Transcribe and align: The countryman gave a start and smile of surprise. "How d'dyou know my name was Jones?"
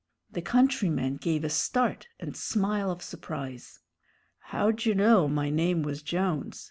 The 0.31 0.41
countryman 0.41 1.17
gave 1.17 1.43
a 1.43 1.49
start 1.51 2.07
and 2.19 2.35
smile 2.35 2.89
of 2.89 3.03
surprise. 3.03 3.81
"How 4.39 4.71
d'dyou 4.71 4.95
know 4.95 5.27
my 5.27 5.51
name 5.51 5.83
was 5.83 6.01
Jones?" 6.01 6.59